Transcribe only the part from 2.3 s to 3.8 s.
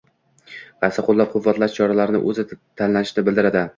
o‘zi tanlashini bildiradi.